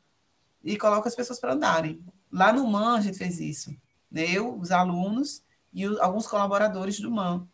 [0.62, 2.04] e coloco as pessoas para andarem.
[2.30, 3.74] Lá no MAN, a gente fez isso.
[4.12, 4.30] Né?
[4.30, 5.42] Eu, os alunos
[5.74, 7.48] e alguns colaboradores do MAN.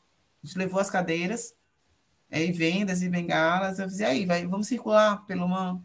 [0.43, 1.53] A gente levou as cadeiras
[2.29, 3.77] é, e vendas e bengalas.
[3.77, 5.79] Eu disse, aí, vai, vamos circular pelo MAN.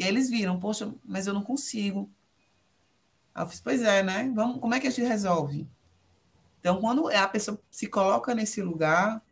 [0.00, 2.10] E aí eles viram, poxa, mas eu não consigo.
[3.34, 4.32] Aí eu fiz, pois é, né?
[4.34, 5.68] Vamos, como é que a gente resolve?
[6.58, 9.22] Então, quando a pessoa se coloca nesse lugar,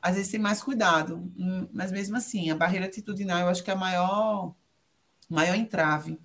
[0.00, 3.70] às vezes tem mais cuidado, hum, mas mesmo assim, a barreira atitudinal eu acho que
[3.70, 4.54] é a maior,
[5.28, 6.20] maior entrave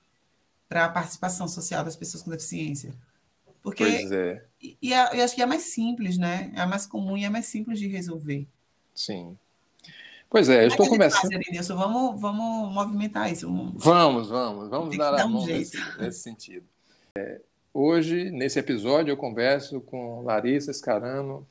[0.69, 2.93] para a participação social das pessoas com deficiência.
[3.63, 4.45] Porque, pois é.
[4.61, 6.51] E, e eu acho que é mais simples, né?
[6.53, 8.47] É mais comum e é mais simples de resolver.
[8.93, 9.35] Sim.
[10.33, 11.29] Pois é, eu estou começando.
[11.75, 13.45] Vamos, vamos movimentar isso.
[13.45, 16.65] Vamos, vamos, vamos, vamos dar, dar, a um mão nesse, nesse, sentido.
[17.15, 17.39] É,
[17.71, 21.47] hoje, nesse episódio, eu converso com Larissa Escarano.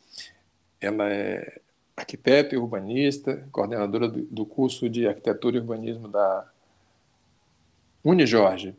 [0.81, 1.61] Ela é
[1.97, 6.51] arquiteta e urbanista, coordenadora do, do curso de arquitetura e urbanismo da
[8.03, 8.75] Unijorge.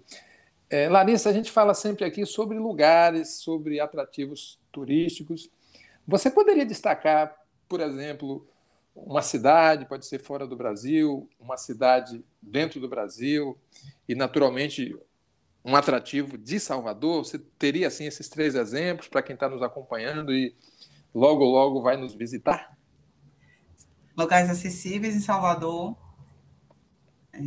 [0.70, 5.50] É, Larissa, a gente fala sempre aqui sobre lugares, sobre atrativos turísticos.
[6.06, 7.34] Você poderia destacar,
[7.70, 8.46] por exemplo,
[8.96, 13.58] uma cidade, pode ser fora do Brasil, uma cidade dentro do Brasil
[14.08, 14.96] e, naturalmente,
[15.66, 17.26] um atrativo de Salvador?
[17.26, 20.56] Você teria, assim, esses três exemplos para quem está nos acompanhando e
[21.14, 22.78] logo, logo vai nos visitar?
[24.16, 25.98] Locais acessíveis em Salvador.
[27.34, 27.40] É,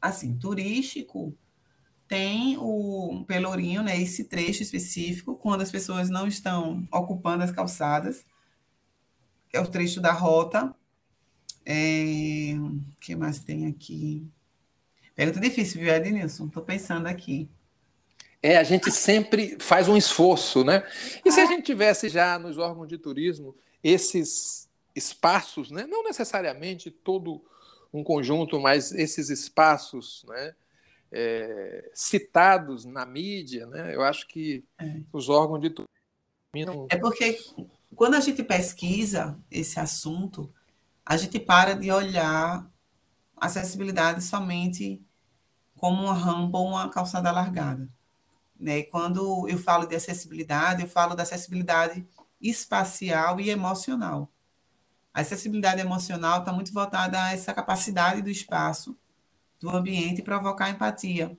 [0.00, 1.34] assim, turístico
[2.06, 8.26] tem o Pelourinho, né, esse trecho específico, quando as pessoas não estão ocupando as calçadas,
[9.52, 10.74] é o trecho da rota.
[11.64, 14.26] É, o que mais tem aqui?
[15.14, 16.46] Pergunta difícil, viu, Ednilson?
[16.46, 17.48] Estou pensando aqui.
[18.42, 20.82] É, a gente sempre faz um esforço, né?
[21.24, 25.86] E se a gente tivesse já nos órgãos de turismo esses espaços, né?
[25.86, 27.44] não necessariamente todo
[27.92, 30.54] um conjunto, mas esses espaços né?
[31.12, 33.94] É, citados na mídia, né?
[33.94, 35.00] eu acho que é.
[35.12, 36.86] os órgãos de turismo.
[36.88, 37.36] É porque
[37.94, 40.52] quando a gente pesquisa esse assunto,
[41.04, 42.70] a gente para de olhar
[43.36, 45.02] acessibilidade somente
[45.76, 47.88] como uma rampa ou uma calçada largada.
[48.58, 48.82] Né?
[48.82, 52.06] Quando eu falo de acessibilidade, eu falo da acessibilidade
[52.40, 54.30] espacial e emocional.
[55.12, 58.96] A acessibilidade emocional está muito voltada a essa capacidade do espaço,
[59.58, 61.36] do ambiente, provocar empatia,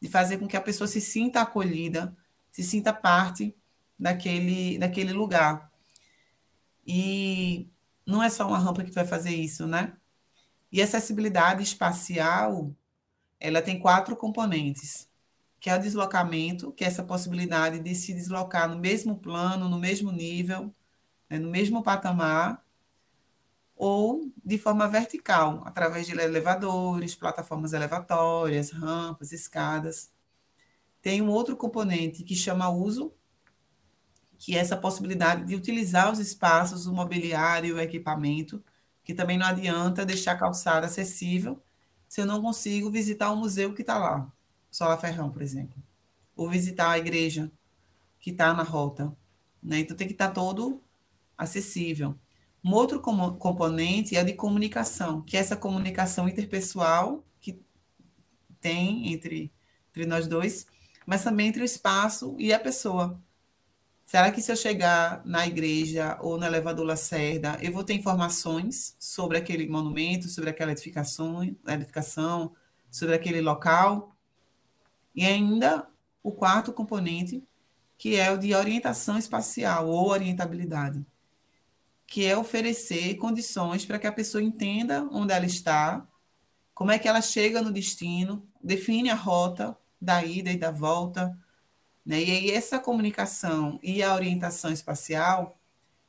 [0.00, 2.16] de fazer com que a pessoa se sinta acolhida,
[2.52, 3.54] se sinta parte
[3.98, 5.67] daquele, daquele lugar.
[6.88, 7.70] E
[8.06, 9.96] não é só uma rampa que vai fazer isso, né?
[10.72, 12.74] E acessibilidade espacial,
[13.40, 15.08] ela tem quatro componentes
[15.60, 19.78] que é o deslocamento, que é essa possibilidade de se deslocar no mesmo plano, no
[19.78, 20.72] mesmo nível,
[21.28, 22.64] né, no mesmo patamar,
[23.76, 30.12] ou de forma vertical, através de elevadores, plataformas elevatórias, rampas, escadas.
[31.02, 33.12] Tem um outro componente que chama uso,
[34.38, 38.62] que é essa possibilidade de utilizar os espaços, o mobiliário, o equipamento,
[39.04, 41.60] que também não adianta deixar a calçada acessível
[42.08, 44.32] se eu não consigo visitar o museu que está lá,
[44.70, 45.76] Sola Ferrão, por exemplo,
[46.34, 47.50] ou visitar a igreja
[48.18, 49.14] que está na rota.
[49.62, 49.80] Né?
[49.80, 50.82] Então tem que estar tá todo
[51.36, 52.14] acessível.
[52.64, 57.60] Um outro componente é a de comunicação, que é essa comunicação interpessoal que
[58.60, 59.52] tem entre,
[59.90, 60.66] entre nós dois,
[61.06, 63.20] mas também entre o espaço e a pessoa.
[64.08, 68.96] Será que se eu chegar na igreja ou no elevador Lacerda, eu vou ter informações
[68.98, 72.54] sobre aquele monumento, sobre aquela edificação, edificação
[72.90, 74.16] sobre aquele local?
[75.14, 75.86] E ainda
[76.22, 77.46] o quarto componente,
[77.98, 81.04] que é o de orientação espacial ou orientabilidade,
[82.06, 86.08] que é oferecer condições para que a pessoa entenda onde ela está,
[86.72, 91.38] como é que ela chega no destino, define a rota da ida e da volta,
[92.08, 92.24] né?
[92.24, 95.60] E aí essa comunicação e a orientação espacial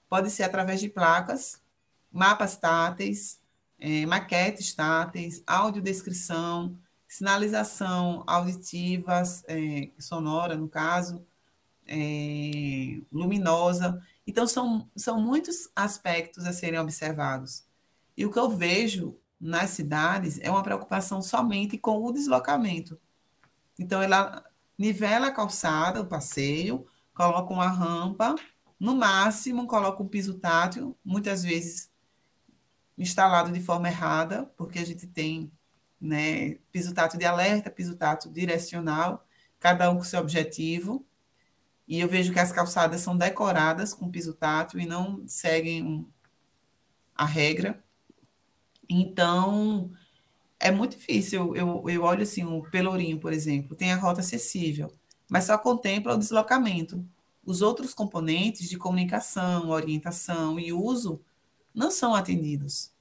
[0.08, 1.62] pode ser através de placas,
[2.10, 3.38] mapas táteis,
[3.78, 11.26] é, maquetes táteis, audiodescrição, sinalização auditivas, é, sonora, no caso,
[11.86, 14.02] é, luminosa.
[14.26, 17.66] Então, são, são muitos aspectos a serem observados.
[18.16, 22.98] E o que eu vejo nas cidades é uma preocupação somente com o deslocamento.
[23.78, 24.49] Então, ela
[24.80, 28.34] nivela a calçada, o passeio, coloca uma rampa,
[28.80, 31.92] no máximo coloca um piso tátil, muitas vezes
[32.98, 35.52] instalado de forma errada, porque a gente tem
[36.00, 39.26] né, piso tátil de alerta, piso tátil direcional,
[39.60, 41.06] cada um com seu objetivo.
[41.86, 46.08] E eu vejo que as calçadas são decoradas com piso tátil e não seguem
[47.13, 47.84] a regra.
[48.88, 49.92] Então,
[50.60, 51.56] é muito difícil.
[51.56, 54.91] Eu, eu olho assim, o Pelourinho, por exemplo, tem a rota acessível,
[55.30, 57.06] mas só contempla o deslocamento.
[57.45, 61.22] Os outros componentes de comunicação, orientação e uso
[61.74, 62.91] não são atendidos.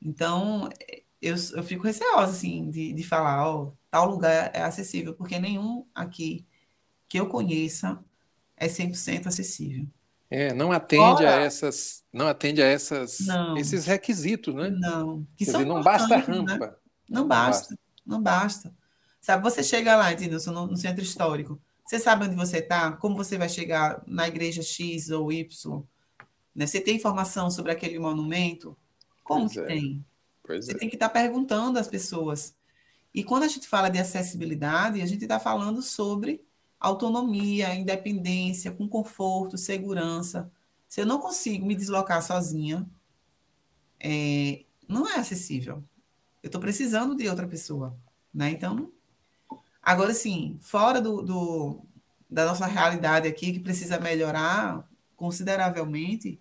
[0.00, 0.68] Então,
[1.20, 5.86] eu, eu fico receosa, assim, de, de falar, ó, tal lugar é acessível, porque nenhum
[5.94, 6.46] aqui
[7.08, 8.02] que eu conheça
[8.56, 9.86] é 100% acessível.
[10.30, 14.70] É, não atende Ora, a essas, não atende a essas, não, esses requisitos, né?
[14.70, 16.24] Não, que Quer são dizer, não basta a né?
[16.24, 16.66] rampa.
[16.66, 16.72] Né?
[17.08, 18.74] Não, não basta, basta, não basta.
[19.20, 23.16] Sabe, você chega lá, Edilson, no, no centro histórico, você sabe onde você está, como
[23.16, 25.82] você vai chegar na igreja X ou Y,
[26.54, 26.64] né?
[26.64, 28.76] Você tem informação sobre aquele monumento?
[29.24, 29.66] Como pois que é.
[29.66, 30.06] tem?
[30.44, 30.78] Pois você é.
[30.78, 32.54] tem que estar tá perguntando às pessoas.
[33.12, 36.40] E quando a gente fala de acessibilidade, a gente está falando sobre
[36.80, 40.50] autonomia, independência, com conforto, segurança.
[40.88, 42.88] Se eu não consigo me deslocar sozinha,
[44.00, 45.84] é, não é acessível.
[46.42, 47.94] Eu estou precisando de outra pessoa,
[48.32, 48.50] né?
[48.50, 48.90] Então,
[49.82, 51.80] agora sim, fora do, do,
[52.28, 56.40] da nossa realidade aqui, que precisa melhorar consideravelmente,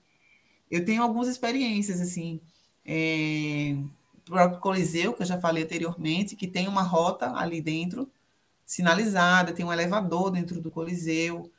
[0.71, 2.39] eu tenho algumas experiências, assim,
[2.85, 3.75] é,
[4.15, 8.09] o próprio Coliseu, que eu já falei anteriormente, que tem uma rota ali dentro,
[8.69, 11.51] sinalizada, tem um elevador dentro do Coliseu.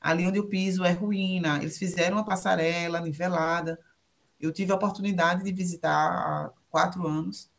[0.00, 3.76] Ali onde o piso é ruína, eles fizeram uma passarela nivelada.
[4.40, 7.50] Eu tive a oportunidade de visitar há quatro anos.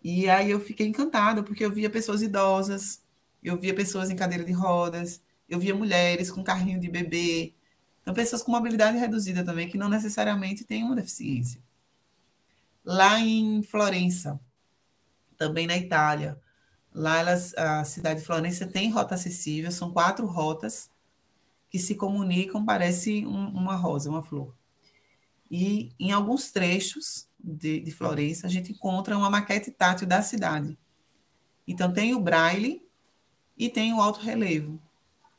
[0.00, 3.02] E aí eu fiquei encantada, porque eu via pessoas idosas,
[3.42, 7.52] eu via pessoas em cadeira de rodas, eu via mulheres com carrinho de bebê.
[8.00, 11.60] Então, pessoas com mobilidade reduzida também, que não necessariamente têm uma deficiência.
[12.84, 14.40] Lá em Florença,
[15.36, 16.40] também na Itália,
[16.98, 20.90] Lá elas, a cidade de Florença tem rota acessível, são quatro rotas
[21.70, 24.52] que se comunicam, parece um, uma rosa, uma flor.
[25.48, 30.76] E em alguns trechos de, de Florença, a gente encontra uma maquete tátil da cidade.
[31.68, 32.82] Então, tem o braille
[33.56, 34.82] e tem o alto relevo.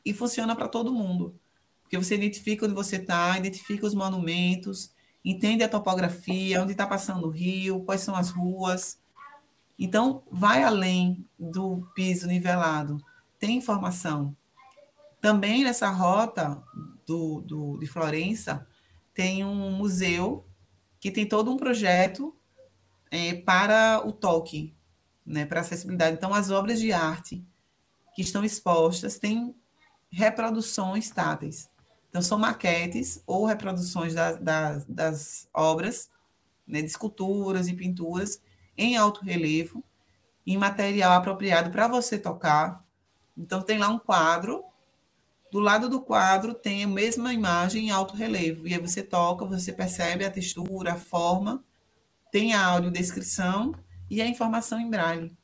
[0.02, 1.38] E funciona para todo mundo.
[1.82, 7.26] Porque você identifica onde você está, identifica os monumentos, entende a topografia, onde está passando
[7.26, 8.98] o rio, quais são as ruas,
[9.82, 13.02] então, vai além do piso nivelado,
[13.38, 14.36] tem informação.
[15.22, 16.62] Também nessa rota
[17.06, 18.66] do, do, de Florença,
[19.14, 20.46] tem um museu
[21.00, 22.36] que tem todo um projeto
[23.10, 24.76] é, para o toque,
[25.24, 26.16] né, para acessibilidade.
[26.16, 27.42] Então, as obras de arte
[28.14, 29.54] que estão expostas têm
[30.10, 31.70] reproduções táteis.
[32.10, 36.10] Então, são maquetes ou reproduções da, da, das obras,
[36.66, 38.42] né, de esculturas e pinturas,
[38.76, 39.84] em alto relevo,
[40.46, 42.84] em material apropriado para você tocar.
[43.36, 44.64] Então, tem lá um quadro.
[45.52, 48.66] Do lado do quadro tem a mesma imagem em alto relevo.
[48.66, 51.64] E aí você toca, você percebe a textura, a forma,
[52.30, 53.74] tem a audiodescrição
[54.08, 55.36] e a informação em braille.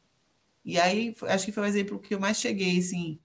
[0.64, 3.18] E aí, acho que foi o exemplo que eu mais cheguei, assim,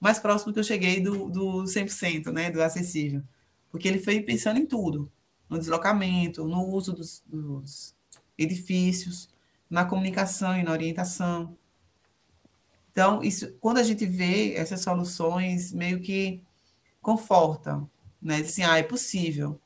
[0.00, 3.22] mais próximo que eu cheguei do, do 100%, né, do acessível.
[3.70, 5.10] Porque ele foi pensando em tudo,
[5.48, 7.94] no deslocamento, no uso dos, dos
[8.36, 9.31] edifícios,
[9.72, 11.56] na comunicação e na orientação.
[12.92, 16.42] Então, isso, quando a gente vê essas soluções, meio que
[17.00, 17.82] conforta,
[18.20, 18.36] né?
[18.36, 19.58] Assim, ah, é possível.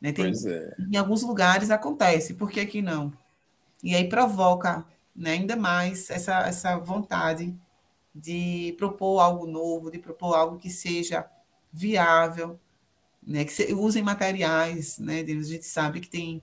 [0.00, 0.12] Né?
[0.12, 0.76] Tem, pois é.
[0.78, 3.12] Em alguns lugares acontece, por que aqui não?
[3.82, 7.52] E aí provoca né, ainda mais essa, essa vontade
[8.14, 11.28] de propor algo novo, de propor algo que seja
[11.72, 12.60] viável,
[13.20, 16.40] né, que se, usem materiais, né, a gente sabe que tem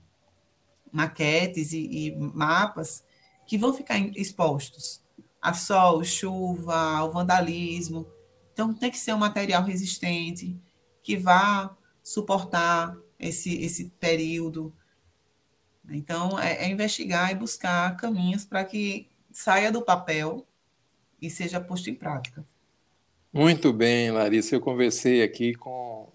[0.94, 3.04] maquetes e, e mapas
[3.46, 5.02] que vão ficar expostos
[5.42, 8.06] a sol, chuva, ao vandalismo.
[8.52, 10.56] Então tem que ser um material resistente
[11.02, 14.74] que vá suportar esse, esse período.
[15.90, 20.46] Então, é, é investigar e buscar caminhos para que saia do papel
[21.20, 22.46] e seja posto em prática.
[23.32, 24.54] Muito bem, Larissa.
[24.54, 26.10] Eu conversei aqui com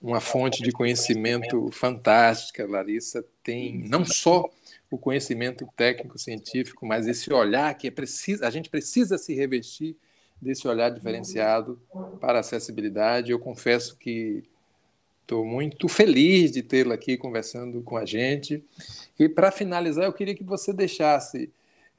[0.00, 2.66] uma fonte de conhecimento fantástica.
[2.66, 4.48] Larissa tem não só
[4.90, 9.96] o conhecimento técnico científico, mas esse olhar que é preciso, a gente precisa se revestir
[10.40, 11.80] desse olhar diferenciado
[12.20, 13.30] para a acessibilidade.
[13.30, 14.44] Eu confesso que
[15.30, 18.64] Estou muito feliz de tê-la aqui conversando com a gente.
[19.16, 21.52] E para finalizar, eu queria que você deixasse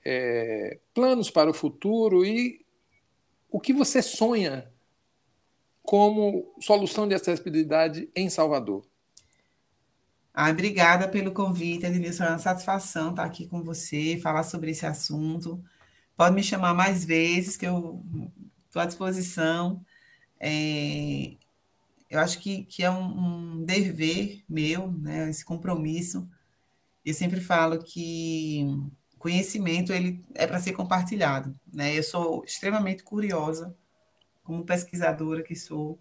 [0.03, 2.59] é, planos para o futuro e
[3.49, 4.69] o que você sonha
[5.81, 8.83] como solução de acessibilidade em Salvador.
[10.33, 12.23] Ah, obrigada pelo convite, Ednilson.
[12.23, 15.63] É uma satisfação estar aqui com você, falar sobre esse assunto.
[16.15, 18.01] Pode me chamar mais vezes, que eu
[18.67, 19.85] estou à disposição.
[20.39, 21.35] É,
[22.09, 26.27] eu acho que, que é um, um dever meu, né, esse compromisso.
[27.05, 28.65] Eu sempre falo que
[29.19, 31.97] conhecimento ele é para ser compartilhado, né?
[31.97, 33.75] Eu sou extremamente curiosa,
[34.43, 35.99] como pesquisadora que sou,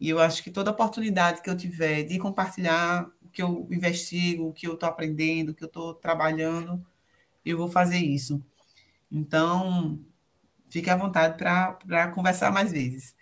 [0.00, 4.52] e eu acho que toda oportunidade que eu tiver de compartilhar que eu investigo, o
[4.52, 6.84] que eu estou aprendendo, o que eu estou trabalhando,
[7.44, 8.44] eu vou fazer isso.
[9.10, 9.98] Então,
[10.68, 13.14] fique à vontade para conversar mais vezes.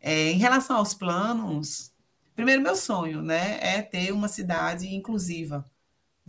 [0.00, 1.92] É, em relação aos planos,
[2.34, 5.68] primeiro meu sonho, né, é ter uma cidade inclusiva,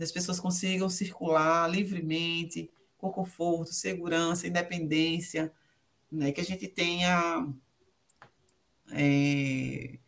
[0.00, 5.52] as pessoas consigam circular livremente, com conforto, segurança, independência,
[6.10, 7.46] né, que a gente tenha
[8.92, 9.98] é,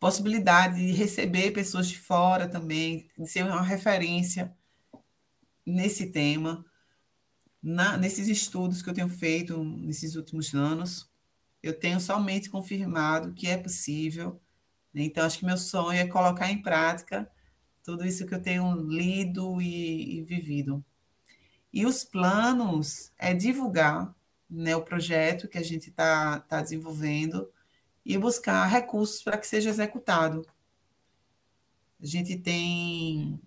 [0.00, 4.56] possibilidade de receber pessoas de fora também, de ser uma referência
[5.66, 6.64] nesse tema,
[7.62, 11.08] na, nesses estudos que eu tenho feito nesses últimos anos
[11.62, 14.40] eu tenho somente confirmado que é possível.
[14.92, 15.02] Né?
[15.02, 17.30] Então, acho que meu sonho é colocar em prática
[17.82, 20.84] tudo isso que eu tenho lido e, e vivido.
[21.72, 24.14] E os planos é divulgar
[24.48, 27.50] né, o projeto que a gente está tá desenvolvendo
[28.04, 30.46] e buscar recursos para que seja executado.
[32.00, 33.40] A gente tem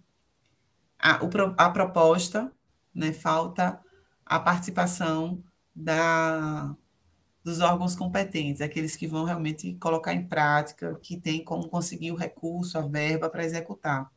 [0.99, 1.19] a,
[1.57, 2.51] a proposta,
[2.93, 3.79] né, falta
[4.25, 5.43] a participação
[5.75, 6.75] da,
[7.43, 12.15] dos órgãos competentes, aqueles que vão realmente colocar em prática, que tem como conseguir o
[12.15, 14.11] recurso, a verba para executar.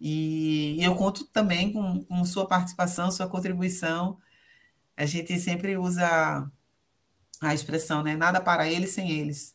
[0.00, 4.18] E, e, eu conto também com, com sua participação, sua contribuição.
[4.96, 6.50] A gente sempre usa
[7.40, 8.16] a expressão, né?
[8.16, 9.54] Nada para eles sem eles,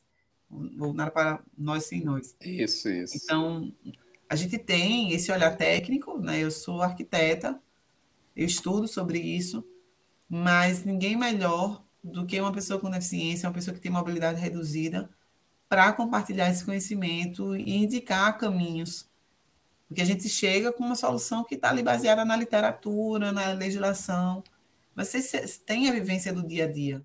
[0.80, 2.36] ou nada para nós sem nós.
[2.42, 3.18] Isso, isso.
[3.18, 3.74] Então,
[4.30, 6.40] a gente tem esse olhar técnico, né?
[6.40, 7.62] Eu sou arquiteta,
[8.36, 9.64] eu estudo sobre isso,
[10.30, 15.10] mas ninguém melhor do que uma pessoa com deficiência, uma pessoa que tem mobilidade reduzida,
[15.70, 19.10] para compartilhar esse conhecimento e indicar caminhos.
[19.88, 24.44] Porque a gente chega com uma solução que está ali baseada na literatura, na legislação,
[24.96, 27.04] mas você tem a vivência do dia a dia.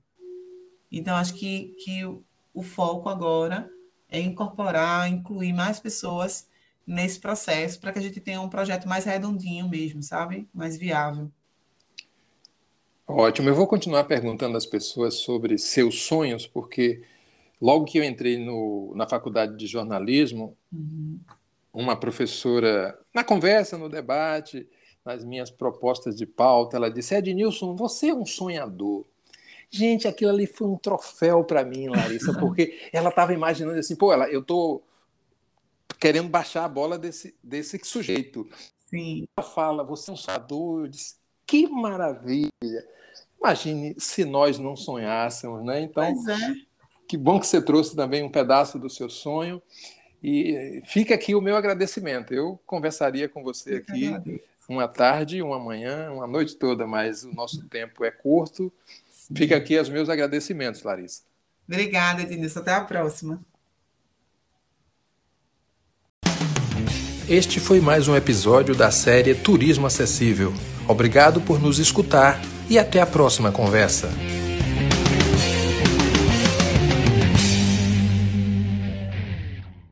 [0.91, 2.05] Então, acho que, que
[2.55, 3.71] o foco agora
[4.09, 6.49] é incorporar, incluir mais pessoas
[6.87, 10.49] nesse processo para que a gente tenha um projeto mais redondinho mesmo, sabe?
[10.55, 11.31] Mais viável.
[13.07, 13.49] Ótimo.
[13.49, 17.03] Eu vou continuar perguntando às pessoas sobre seus sonhos, porque
[17.61, 21.19] logo que eu entrei no, na faculdade de jornalismo, uhum.
[21.73, 24.67] uma professora, na conversa, no debate,
[25.05, 29.07] nas minhas propostas de pauta, ela disse: Ednilson, você é um sonhador.
[29.71, 34.13] Gente, aquilo ali foi um troféu para mim, Larissa, porque ela estava imaginando assim, pô,
[34.13, 34.83] ela, eu estou
[35.99, 38.49] querendo baixar a bola desse, desse sujeito.
[38.87, 39.27] Sim.
[39.37, 40.85] Ela fala, você é um sonhador.
[40.85, 41.17] Eu disse,
[41.47, 42.51] que maravilha.
[43.39, 45.83] Imagine se nós não sonhássemos, né?
[45.83, 46.15] Então, é.
[47.07, 49.63] que bom que você trouxe também um pedaço do seu sonho.
[50.23, 52.35] E fica aqui o meu agradecimento.
[52.35, 54.13] Eu conversaria com você aqui
[54.69, 58.73] uma tarde, uma manhã, uma noite toda, mas o nosso tempo é curto.
[59.35, 61.23] Fica aqui os meus agradecimentos, Larissa.
[61.67, 62.61] Obrigada, Ednilson.
[62.61, 63.41] Até a próxima.
[67.29, 70.53] Este foi mais um episódio da série Turismo Acessível.
[70.89, 74.09] Obrigado por nos escutar e até a próxima conversa.